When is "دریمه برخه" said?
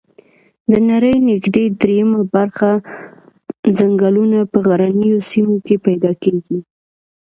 1.81-2.71